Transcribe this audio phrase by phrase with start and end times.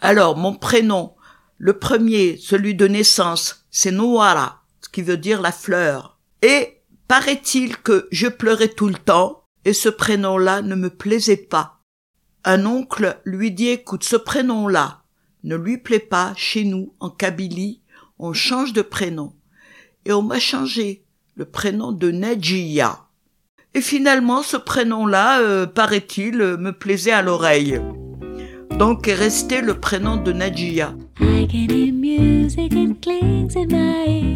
[0.00, 1.14] Alors, mon prénom,
[1.58, 6.18] le premier, celui de naissance, c'est Noara, ce qui veut dire la fleur.
[6.42, 11.80] Et paraît-il que je pleurais tout le temps, et ce prénom-là ne me plaisait pas.
[12.44, 15.02] Un oncle lui dit écoute, ce prénom-là
[15.42, 17.82] ne lui plaît pas chez nous, en Kabylie,
[18.18, 19.34] on change de prénom.
[20.04, 21.04] Et on m'a changé
[21.34, 23.06] le prénom de Nedjia.
[23.74, 27.80] Et finalement, ce prénom-là, euh, paraît-il, euh, me plaisait à l'oreille.
[28.78, 30.94] Donc est resté le prénom de Nadjia.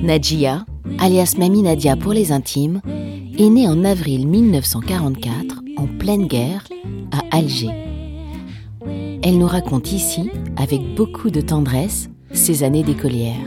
[0.02, 0.64] Nadjia,
[0.98, 2.80] alias Mamie Nadia pour les intimes,
[3.38, 6.66] est née en avril 1944, en pleine guerre,
[7.12, 7.70] à Alger.
[9.22, 13.46] Elle nous raconte ici, avec beaucoup de tendresse, ses années d'écolière.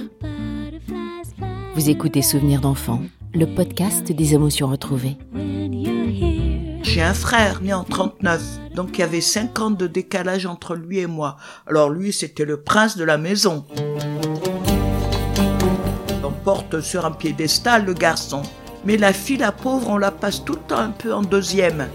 [1.75, 3.01] Vous écoutez Souvenirs d'enfants,
[3.33, 5.17] le podcast des émotions retrouvées.
[6.97, 8.41] Un frère né en 39,
[8.73, 11.35] donc il y avait 5 ans de décalage entre lui et moi.
[11.67, 13.65] Alors lui, c'était le prince de la maison.
[16.23, 18.41] On porte sur un piédestal le garçon.
[18.85, 21.89] Mais la fille, la pauvre, on la passe tout le temps un peu en deuxième.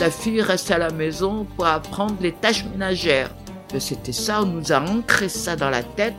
[0.00, 3.30] La fille reste à la maison pour apprendre les tâches ménagères.
[3.78, 6.16] C'était ça, on nous a ancré ça dans la tête.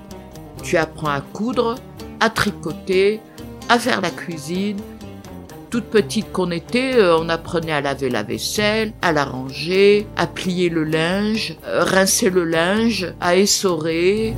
[0.64, 1.76] Tu apprends à coudre,
[2.20, 3.20] à tricoter,
[3.68, 4.80] à faire la cuisine.
[5.70, 10.26] Toute petite qu'on était, euh, on apprenait à laver la vaisselle, à la ranger, à
[10.26, 14.34] plier le linge, euh, rincer le linge, à essorer.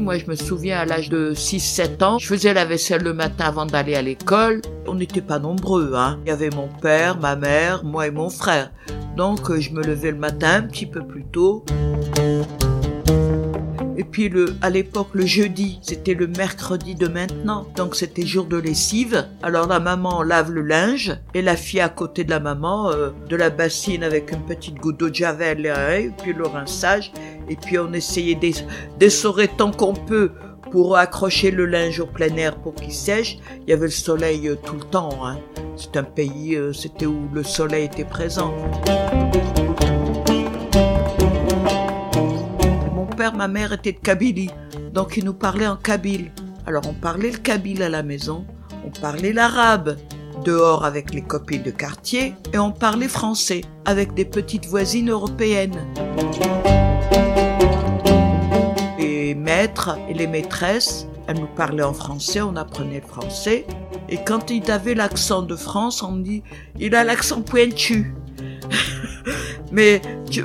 [0.00, 3.44] Moi, je me souviens à l'âge de 6-7 ans, je faisais la vaisselle le matin
[3.44, 4.62] avant d'aller à l'école.
[4.88, 6.18] On n'était pas nombreux, hein.
[6.24, 8.72] Il y avait mon père, ma mère, moi et mon frère.
[9.16, 11.64] Donc, euh, je me levais le matin un petit peu plus tôt.
[14.10, 17.66] Puis le, à l'époque, le jeudi, c'était le mercredi de maintenant.
[17.76, 19.26] Donc c'était jour de lessive.
[19.42, 23.10] Alors la maman lave le linge et la fille à côté de la maman, euh,
[23.28, 27.12] de la bassine avec une petite goutte d'eau de javel et puis le rinçage.
[27.48, 28.38] Et puis on essayait
[28.98, 30.32] d'essorer tant qu'on peut
[30.70, 33.38] pour accrocher le linge au plein air pour qu'il sèche.
[33.62, 35.24] Il y avait le soleil euh, tout le temps.
[35.24, 35.38] Hein.
[35.76, 38.54] C'est un pays, euh, c'était où le soleil était présent.
[43.34, 44.50] Ma mère était de Kabylie,
[44.92, 46.30] donc ils nous parlaient en kabyle.
[46.66, 48.44] Alors on parlait le kabyle à la maison,
[48.84, 49.96] on parlait l'arabe
[50.44, 55.86] dehors avec les copines de quartier et on parlait français avec des petites voisines européennes.
[58.98, 63.66] Les maîtres et les maîtresses, elles nous parlaient en français, on apprenait le français.
[64.08, 66.42] Et quand il avait l'accent de France, on dit
[66.78, 68.14] il a l'accent pointu.
[69.72, 70.00] Mais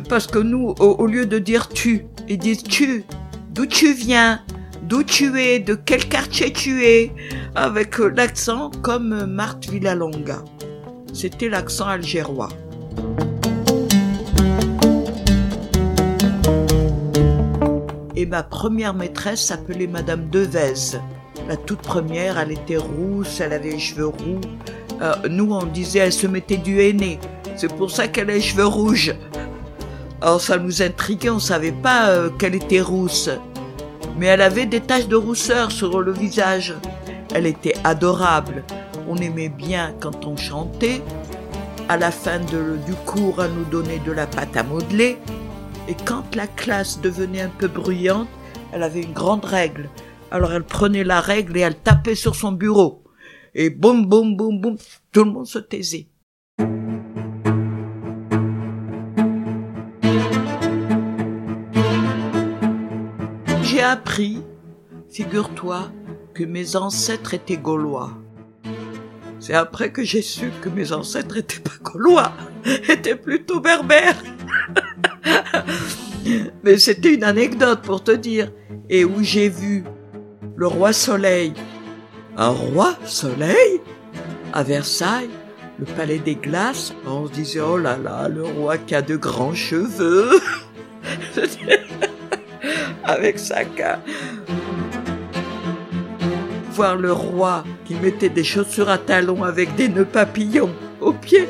[0.10, 3.04] parce que nous, au, lieu de dire tu, ils disent tu,
[3.52, 4.42] d'où tu viens,
[4.84, 7.12] d'où tu es, de quel quartier tu es,
[7.56, 10.44] avec euh, l'accent comme Marthe Villalonga.
[11.14, 12.50] C'était l'accent algérois.
[18.16, 20.98] Et ma première maîtresse s'appelait Madame Devez.
[21.48, 24.42] La toute première, elle était rousse, elle avait les cheveux roux.
[25.02, 27.20] Euh, nous, on disait, elle se mettait du henné.
[27.62, 29.14] C'est pour ça qu'elle a les cheveux rouges.
[30.20, 33.30] Alors ça nous intriguait, on savait pas euh, qu'elle était rousse.
[34.18, 36.74] Mais elle avait des taches de rousseur sur le visage.
[37.36, 38.64] Elle était adorable.
[39.08, 41.04] On aimait bien quand on chantait.
[41.88, 45.20] À la fin du cours, elle nous donnait de la pâte à modeler.
[45.88, 48.28] Et quand la classe devenait un peu bruyante,
[48.74, 49.88] elle avait une grande règle.
[50.32, 53.04] Alors elle prenait la règle et elle tapait sur son bureau.
[53.54, 54.78] Et boum, boum, boum, boum,
[55.12, 56.08] tout le monde se taisait.
[63.92, 64.42] Appris,
[65.10, 65.92] figure-toi,
[66.34, 68.14] que mes ancêtres étaient gaulois.
[69.42, 72.32] C'est après que j'ai su que mes ancêtres étaient pas gaulois,
[72.88, 74.24] étaient plutôt berbères.
[76.64, 78.50] Mais c'était une anecdote pour te dire.
[78.90, 79.84] Et où j'ai vu
[80.56, 81.54] le roi Soleil.
[82.38, 83.82] Un roi Soleil
[84.54, 85.30] À Versailles,
[85.80, 86.94] le palais des glaces.
[87.06, 90.40] On se disait, oh là là, le roi qui a de grands cheveux.
[93.12, 93.36] Avec
[93.76, 93.84] queue.
[96.72, 100.72] Voir le roi qui mettait des chaussures à talons avec des nœuds papillons
[101.02, 101.50] aux pieds.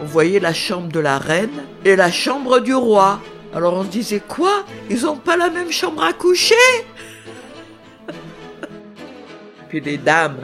[0.00, 3.20] On voyait la chambre de la reine et la chambre du roi.
[3.54, 4.64] Alors on se disait quoi?
[4.88, 6.54] Ils ont pas la même chambre à coucher?
[9.68, 10.38] Puis les dames,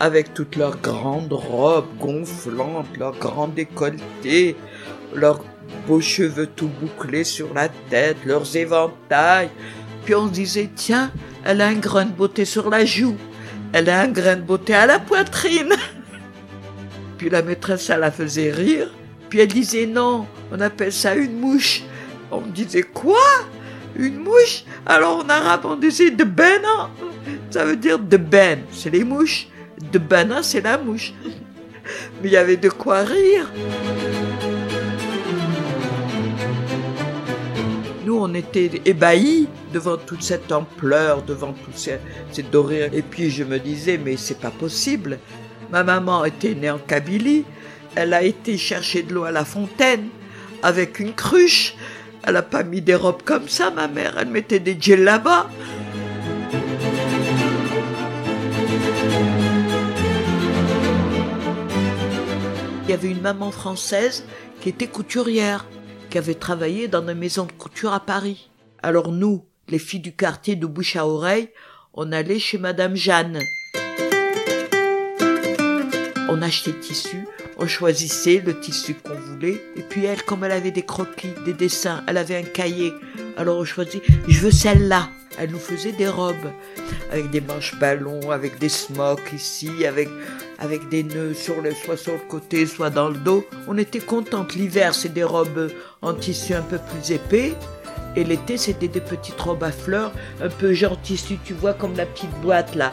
[0.00, 4.56] avec toutes leurs grandes robes gonflantes, leurs grands décolletés,
[5.14, 5.40] leurs
[5.86, 9.50] beaux cheveux tout bouclés sur la tête, leurs éventails.
[10.04, 11.10] Puis on disait, tiens,
[11.44, 13.16] elle a un grain de beauté sur la joue,
[13.72, 15.74] elle a un grain de beauté à la poitrine.
[17.18, 18.90] Puis la maîtresse, elle la faisait rire,
[19.28, 21.82] Puis elle disait non, on appelle ça une mouche.
[22.30, 23.18] On disait quoi?
[23.96, 24.64] Une mouche?
[24.86, 26.90] Alors en arabe on disait de bena.
[27.50, 29.48] Ça veut dire de ben, c'est les mouches.
[29.92, 31.12] De bena, c'est la mouche.
[32.22, 33.50] Mais il y avait de quoi rire.
[38.10, 42.88] Nous, on était ébahis devant toute cette ampleur, devant toute cette dorure.
[42.92, 45.20] Et puis je me disais, mais c'est pas possible.
[45.70, 47.44] Ma maman était née en Kabylie.
[47.94, 50.08] Elle a été chercher de l'eau à la fontaine
[50.60, 51.76] avec une cruche.
[52.24, 54.16] Elle n'a pas mis des robes comme ça, ma mère.
[54.18, 55.48] Elle mettait des là-bas.
[62.82, 64.24] Il y avait une maman française
[64.60, 65.64] qui était couturière,
[66.10, 68.50] qui avait travaillé dans une maison de couture à Paris.
[68.82, 71.48] Alors nous, les filles du quartier de bouche à oreille,
[71.94, 73.38] on allait chez Madame Jeanne.
[76.28, 77.26] On achetait tissu,
[77.58, 81.52] on choisissait le tissu qu'on voulait, et puis elle, comme elle avait des croquis, des
[81.54, 82.92] dessins, elle avait un cahier,
[83.40, 85.08] alors on choisit, je veux celle-là.
[85.38, 86.52] Elle nous faisait des robes,
[87.10, 90.08] avec des manches ballons, avec des smocks ici, avec,
[90.90, 93.46] des nœuds sur le, soit sur le côté, soit dans le dos.
[93.66, 94.54] On était contente.
[94.54, 95.70] L'hiver, c'est des robes
[96.02, 97.54] en tissu un peu plus épais.
[98.14, 100.12] Et l'été, c'était des petites robes à fleurs,
[100.42, 102.92] un peu genre tissu, tu vois, comme la petite boîte là.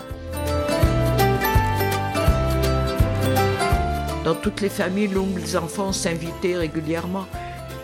[4.23, 7.25] Dans toutes les familles, les enfants s'invitaient régulièrement.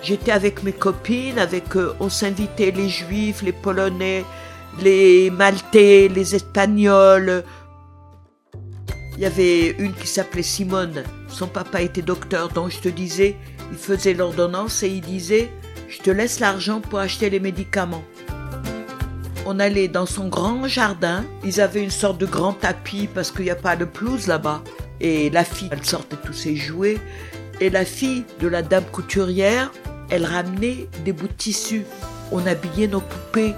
[0.04, 4.26] J'étais avec mes copines, avec eux, on s'invitait les juifs, les polonais,
[4.82, 7.44] les maltais, les espagnols.
[9.16, 11.04] Il y avait une qui s'appelait Simone.
[11.30, 13.38] Son papa était docteur, donc je te disais,
[13.72, 15.50] il faisait l'ordonnance et il disait
[15.88, 18.04] je te laisse l'argent pour acheter les médicaments.
[19.46, 21.24] On allait dans son grand jardin.
[21.44, 24.64] Ils avaient une sorte de grand tapis parce qu'il n'y a pas de pelouse là-bas.
[25.00, 26.98] Et la fille, elle sortait tous ses jouets.
[27.62, 29.72] Et la fille de la dame couturière,
[30.14, 31.86] elle ramenait des bouts de tissu.
[32.32, 33.56] On habillait nos poupées.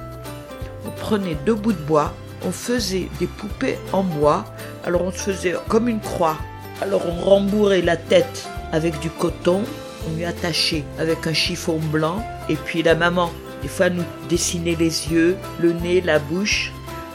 [0.88, 2.14] On prenait deux bouts de bois.
[2.46, 4.46] On faisait des poupées en bois.
[4.86, 6.38] Alors on se faisait comme une croix.
[6.82, 9.64] Alors on rembourrait la tête avec du coton
[10.08, 12.24] on lui attachait avec un chiffon blanc.
[12.48, 13.32] Et puis la maman,
[13.62, 16.72] des fois, nous dessinait les yeux, le nez, la bouche.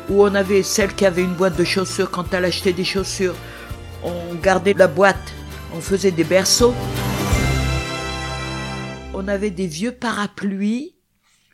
[0.08, 3.36] Ou on avait celle qui avait une boîte de chaussures quand elle achetait des chaussures.
[4.02, 5.16] On gardait la boîte,
[5.74, 6.74] on faisait des berceaux.
[9.22, 10.94] On avait des vieux parapluies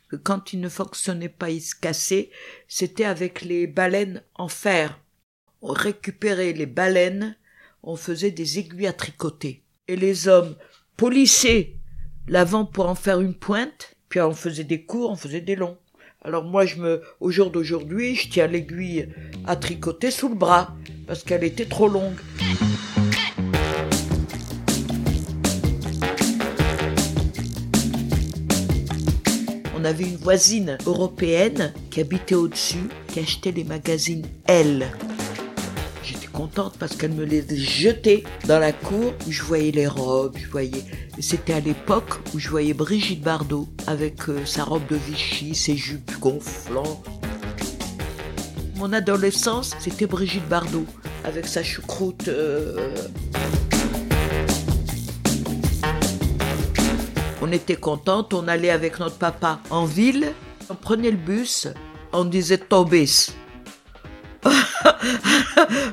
[0.07, 2.29] que quand ils ne fonctionnaient pas, ils se cassaient.
[2.69, 4.97] C'était avec les baleines en fer.
[5.61, 7.35] On récupérait les baleines,
[7.83, 9.63] on faisait des aiguilles à tricoter.
[9.89, 10.55] Et les hommes
[10.95, 11.75] polisser
[12.29, 15.77] l'avant pour en faire une pointe, puis on faisait des courts, on faisait des longs.
[16.21, 19.09] Alors moi, je me, au jour d'aujourd'hui, je tiens l'aiguille
[19.45, 20.73] à tricoter sous le bras,
[21.05, 22.15] parce qu'elle était trop longue.
[29.87, 34.87] Avait une voisine européenne qui habitait au-dessus, qui achetait les magazines Elle
[36.37, 40.47] contente parce qu'elle me les jetait dans la cour où je voyais les robes, je
[40.47, 40.83] voyais.
[41.19, 45.75] C'était à l'époque où je voyais Brigitte Bardot avec euh, sa robe de Vichy, ses
[45.75, 47.03] jupes gonflantes.
[48.75, 50.85] Mon adolescence, c'était Brigitte Bardot
[51.23, 52.27] avec sa choucroute.
[52.27, 52.95] Euh.
[57.47, 60.33] On était contente, on allait avec notre papa en ville,
[60.69, 61.69] on prenait le bus,
[62.11, 63.29] on disait Tobis.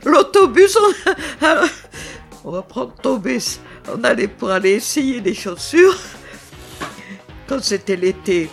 [0.05, 0.77] L'autobus,
[2.45, 2.51] on...
[2.51, 3.61] va prendre ton bus.
[3.89, 5.97] On allait pour aller essayer des chaussures.
[7.47, 8.51] Quand c'était l'été,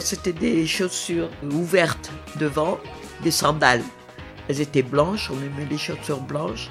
[0.00, 2.10] c'était des chaussures ouvertes
[2.40, 2.80] devant,
[3.22, 3.84] des sandales.
[4.48, 6.70] Elles étaient blanches, on aimait les chaussures blanches.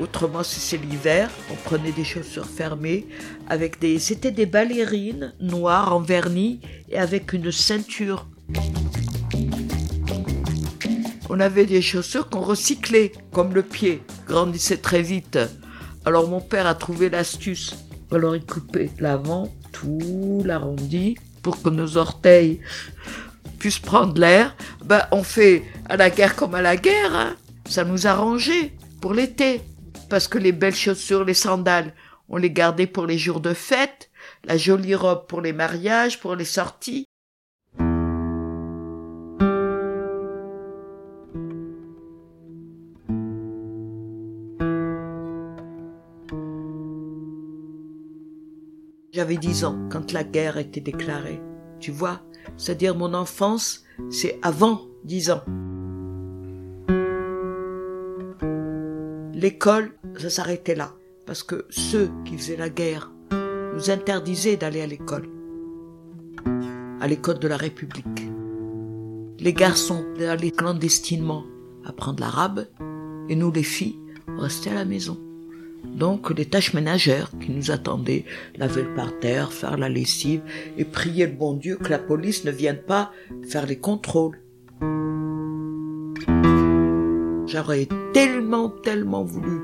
[0.00, 3.06] Autrement, si c'est l'hiver, on prenait des chaussures fermées
[3.48, 8.26] avec des, c'était des ballerines noires en vernis et avec une ceinture
[11.34, 15.36] on avait des chaussures qu'on recyclait, comme le pied, grandissait très vite.
[16.04, 17.74] Alors mon père a trouvé l'astuce.
[18.12, 22.60] Alors il coupait l'avant, tout l'arrondi, pour que nos orteils
[23.58, 24.54] puissent prendre l'air.
[24.84, 27.16] Ben, on fait à la guerre comme à la guerre.
[27.16, 27.34] Hein.
[27.68, 29.60] Ça nous arrangeait pour l'été.
[30.14, 31.92] Parce que les belles chaussures, les sandales,
[32.28, 34.12] on les gardait pour les jours de fête,
[34.44, 37.04] la jolie robe pour les mariages, pour les sorties.
[49.12, 51.42] J'avais dix ans quand la guerre était déclarée.
[51.80, 52.20] Tu vois,
[52.56, 55.42] c'est-à-dire mon enfance, c'est avant dix ans.
[59.44, 60.94] L'école, ça s'arrêtait là.
[61.26, 63.12] Parce que ceux qui faisaient la guerre,
[63.74, 65.28] nous interdisait d'aller à l'école,
[67.02, 68.26] à l'école de la République.
[69.38, 71.44] Les garçons allaient clandestinement
[71.84, 72.68] apprendre l'arabe
[73.28, 73.98] et nous les filles
[74.38, 75.20] restaient à la maison.
[75.84, 78.24] Donc les tâches ménagères qui nous attendaient,
[78.56, 80.40] laver le parterre, faire la lessive
[80.78, 83.12] et prier le bon Dieu que la police ne vienne pas
[83.46, 84.40] faire les contrôles.
[87.54, 89.60] J'aurais tellement, tellement voulu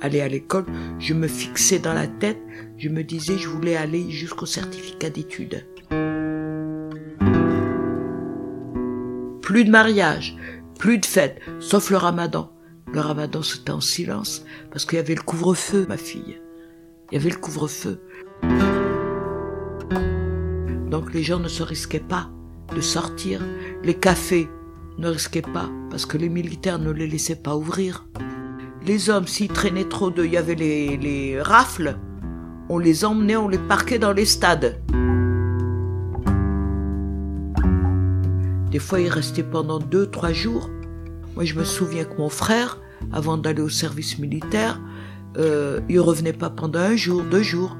[0.00, 0.64] aller à l'école,
[0.98, 2.40] je me fixais dans la tête,
[2.78, 5.66] je me disais je voulais aller jusqu'au certificat d'études.
[9.42, 10.34] Plus de mariage,
[10.78, 12.50] plus de fêtes, sauf le ramadan.
[12.90, 16.40] Le ramadan, c'était en silence, parce qu'il y avait le couvre-feu, ma fille.
[17.12, 18.00] Il y avait le couvre-feu.
[20.90, 22.30] Donc les gens ne se risquaient pas
[22.74, 23.42] de sortir.
[23.82, 24.48] Les cafés
[24.98, 28.06] ne risquaient pas, parce que les militaires ne les laissaient pas ouvrir.
[28.86, 31.96] Les hommes, s'ils traînaient trop d'eux, il y avait les, les rafles,
[32.68, 34.80] on les emmenait, on les parquait dans les stades.
[38.70, 40.70] Des fois, ils restaient pendant deux, trois jours.
[41.34, 42.80] Moi, je me souviens que mon frère,
[43.12, 44.80] avant d'aller au service militaire,
[45.38, 47.76] euh, il revenait pas pendant un jour, deux jours.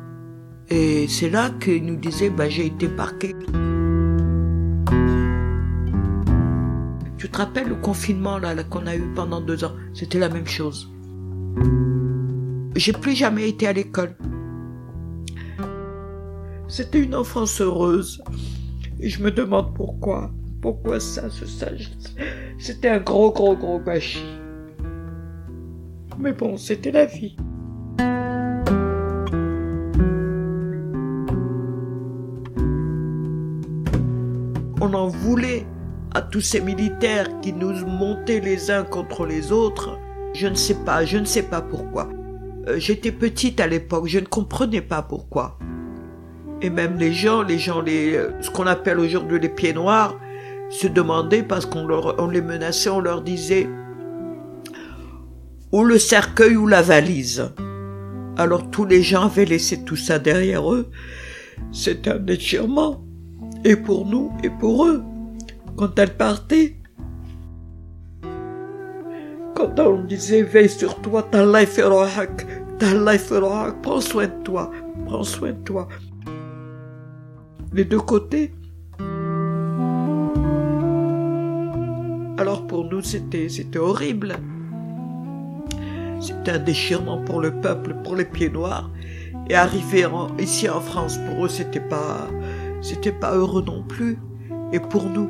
[0.69, 3.35] Et c'est là qu'il nous disait, bah, j'ai été parqué.
[7.37, 9.73] Te rappelles le confinement là, qu'on a eu pendant deux ans?
[9.93, 10.91] C'était la même chose.
[12.75, 14.17] J'ai plus jamais été à l'école.
[16.67, 18.23] C'était une enfance heureuse.
[19.01, 20.31] Et je me demande pourquoi.
[20.63, 21.91] Pourquoi ça, ce sage
[22.59, 24.25] C'était un gros, gros, gros gâchis.
[26.19, 27.37] Mais bon, c'était la vie.
[34.81, 35.67] On en voulait
[36.17, 39.99] à tous ces militaires qui nous montaient les uns contre les autres.
[40.33, 42.09] Je ne sais pas, je ne sais pas pourquoi.
[42.69, 45.59] Euh, j'étais petite à l'époque, je ne comprenais pas pourquoi.
[46.63, 50.19] Et même les gens, les gens, les, euh, ce qu'on appelle aujourd'hui les pieds noirs,
[50.71, 53.69] se demandaient parce qu'on on les menaçait, on leur disait
[55.71, 57.53] ou le cercueil ou la valise.
[58.39, 60.89] Alors tous les gens avaient laissé tout ça derrière eux.
[61.73, 63.05] C'était un déchirement.
[63.65, 65.05] Et pour nous et pour eux.
[65.77, 66.77] Quand elle partait,
[69.55, 71.79] quand on disait veille sur toi, ta life
[72.79, 73.33] ta life
[73.83, 74.71] prends soin de toi,
[75.07, 75.89] prends soin de toi.
[77.73, 78.55] Les deux côtés.
[82.39, 84.37] Alors pour nous c'était c'était horrible.
[86.21, 88.91] C'était un déchirement pour le peuple, pour les pieds noirs.
[89.49, 90.07] Et arriver
[90.39, 92.27] ici en France, pour eux, c'était pas,
[92.81, 94.19] c'était pas heureux non plus.
[94.73, 95.29] Et pour nous,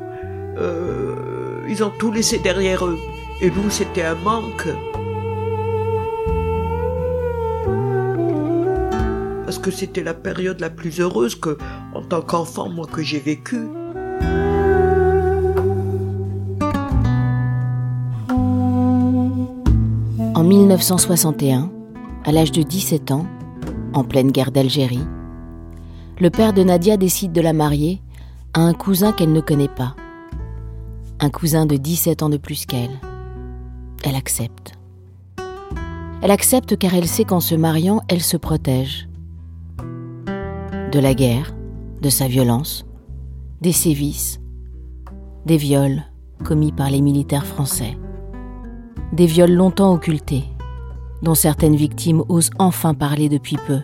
[0.59, 2.97] euh, ils ont tout laissé derrière eux.
[3.41, 4.67] Et nous, c'était un manque.
[9.45, 11.57] Parce que c'était la période la plus heureuse que,
[11.93, 13.67] en tant qu'enfant, moi, que j'ai vécue.
[20.35, 21.71] En 1961,
[22.25, 23.25] à l'âge de 17 ans,
[23.93, 25.05] en pleine guerre d'Algérie,
[26.19, 28.01] le père de Nadia décide de la marier
[28.53, 29.95] à un cousin qu'elle ne connaît pas.
[31.19, 32.99] Un cousin de 17 ans de plus qu'elle.
[34.03, 34.73] Elle accepte.
[36.21, 39.07] Elle accepte car elle sait qu'en se mariant, elle se protège.
[40.91, 41.53] De la guerre,
[42.01, 42.85] de sa violence,
[43.61, 44.39] des sévices,
[45.45, 46.03] des viols
[46.43, 47.97] commis par les militaires français
[49.13, 50.43] des viols longtemps occultés,
[51.21, 53.79] dont certaines victimes osent enfin parler depuis peu.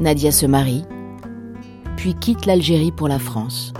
[0.00, 0.84] Nadia se marie,
[2.02, 3.72] puis quitte l'Algérie pour la France.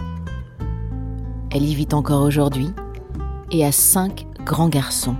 [1.50, 2.68] Elle y vit encore aujourd'hui
[3.50, 5.16] et a cinq grands garçons.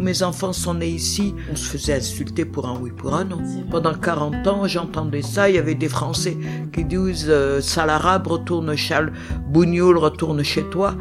[0.00, 3.38] mes enfants sont nés ici, on se faisait insulter pour un oui, pour un non.
[3.70, 6.36] Pendant 40 ans, j'entendais ça, il y avait des Français
[6.72, 9.12] qui disent euh, Salarabe, retourne Charles
[9.48, 10.96] Bougnoul, retourne chez toi.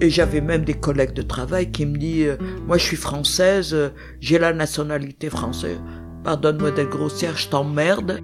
[0.00, 2.36] Et j'avais même des collègues de travail qui me disent euh,
[2.66, 3.88] Moi je suis française, euh,
[4.20, 5.80] j'ai la nationalité française.
[6.24, 8.20] Pardonne-moi d'être grossière, je t'emmerde.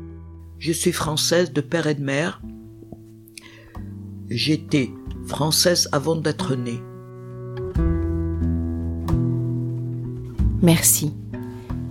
[0.58, 2.40] Je suis française de père et de mère.
[4.30, 4.90] J'étais
[5.26, 6.80] française avant d'être née.
[10.62, 11.12] Merci.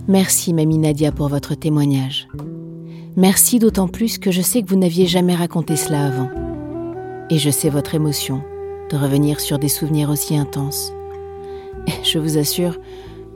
[0.08, 2.28] Merci, Mamie Nadia, pour votre témoignage.
[3.16, 6.30] Merci d'autant plus que je sais que vous n'aviez jamais raconté cela avant.
[7.30, 8.42] Et je sais votre émotion
[8.90, 10.92] de revenir sur des souvenirs aussi intenses.
[12.02, 12.76] Je vous assure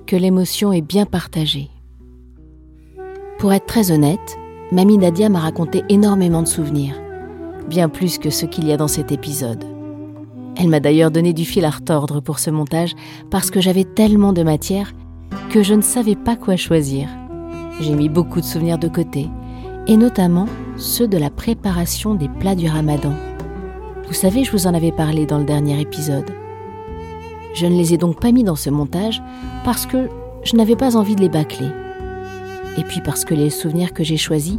[0.06, 1.70] que l'émotion est bien partagée.
[3.44, 4.38] Pour être très honnête,
[4.72, 6.94] Mamie Nadia m'a raconté énormément de souvenirs,
[7.68, 9.62] bien plus que ce qu'il y a dans cet épisode.
[10.56, 12.94] Elle m'a d'ailleurs donné du fil à retordre pour ce montage
[13.30, 14.94] parce que j'avais tellement de matière
[15.50, 17.06] que je ne savais pas quoi choisir.
[17.80, 19.28] J'ai mis beaucoup de souvenirs de côté,
[19.88, 20.46] et notamment
[20.78, 23.12] ceux de la préparation des plats du ramadan.
[24.06, 26.30] Vous savez, je vous en avais parlé dans le dernier épisode.
[27.52, 29.22] Je ne les ai donc pas mis dans ce montage
[29.66, 30.08] parce que
[30.44, 31.68] je n'avais pas envie de les bâcler.
[32.76, 34.58] Et puis parce que les souvenirs que j'ai choisis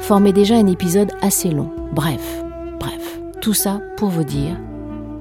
[0.00, 1.70] formaient déjà un épisode assez long.
[1.92, 2.44] Bref,
[2.80, 4.56] bref, tout ça pour vous dire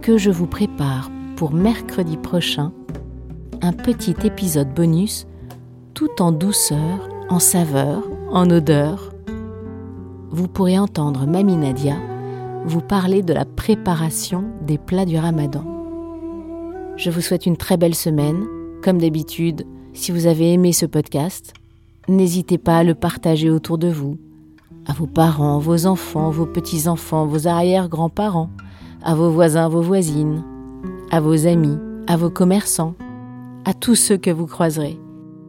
[0.02, 2.72] que je vous prépare pour mercredi prochain
[3.62, 5.26] un petit épisode bonus
[5.94, 9.12] tout en douceur, en saveur, en odeur.
[10.30, 11.96] Vous pourrez entendre Mamie Nadia
[12.66, 15.64] vous parler de la préparation des plats du ramadan.
[16.98, 18.46] Je vous souhaite une très belle semaine.
[18.84, 21.54] Comme d'habitude, si vous avez aimé ce podcast,
[22.08, 24.18] n'hésitez pas à le partager autour de vous,
[24.86, 28.50] à vos parents, vos enfants, vos petits-enfants, vos arrière-grands-parents,
[29.04, 30.44] à vos voisins, vos voisines,
[31.12, 32.96] à vos amis, à vos commerçants,
[33.66, 35.00] à tous ceux que vous croiserez.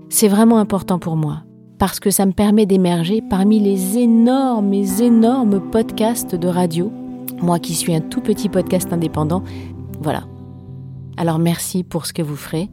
[0.09, 1.43] C'est vraiment important pour moi
[1.79, 6.91] parce que ça me permet d'émerger parmi les énormes énormes podcasts de radio.
[7.43, 9.43] Moi qui suis un tout petit podcast indépendant,
[10.01, 10.25] voilà.
[11.19, 12.71] Alors merci pour ce que vous ferez.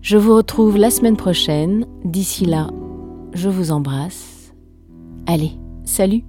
[0.00, 1.84] Je vous retrouve la semaine prochaine.
[2.04, 2.68] D'ici là,
[3.36, 4.52] je vous embrasse.
[5.26, 5.52] Allez,
[5.84, 6.24] salut